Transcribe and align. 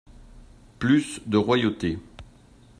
Plus 0.79 1.21
de 1.27 1.37
royauté! 1.37 1.99